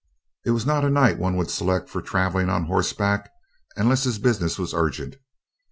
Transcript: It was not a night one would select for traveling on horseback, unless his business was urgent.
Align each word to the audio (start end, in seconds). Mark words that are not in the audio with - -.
It 0.43 0.49
was 0.49 0.65
not 0.65 0.83
a 0.83 0.89
night 0.89 1.19
one 1.19 1.35
would 1.35 1.51
select 1.51 1.87
for 1.87 2.01
traveling 2.01 2.49
on 2.49 2.65
horseback, 2.65 3.29
unless 3.77 4.03
his 4.03 4.17
business 4.17 4.57
was 4.57 4.73
urgent. 4.73 5.17